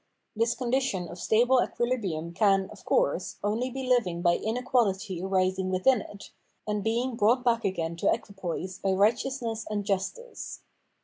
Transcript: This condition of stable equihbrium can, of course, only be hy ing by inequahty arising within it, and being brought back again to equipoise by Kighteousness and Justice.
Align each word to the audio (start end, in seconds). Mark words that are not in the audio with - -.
This 0.35 0.55
condition 0.55 1.07
of 1.09 1.19
stable 1.19 1.57
equihbrium 1.59 2.33
can, 2.35 2.71
of 2.71 2.83
course, 2.85 3.37
only 3.43 3.69
be 3.69 3.87
hy 3.87 4.03
ing 4.09 4.23
by 4.23 4.35
inequahty 4.35 5.21
arising 5.21 5.69
within 5.69 6.01
it, 6.01 6.31
and 6.65 6.83
being 6.83 7.15
brought 7.15 7.43
back 7.43 7.63
again 7.63 7.95
to 7.97 8.11
equipoise 8.11 8.79
by 8.79 8.93
Kighteousness 8.95 9.63
and 9.69 9.85
Justice. 9.85 10.63